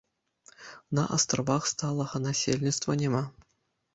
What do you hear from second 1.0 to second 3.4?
астравах сталага насельніцтва няма.